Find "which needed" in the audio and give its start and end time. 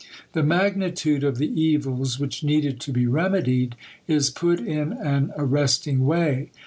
2.19-2.79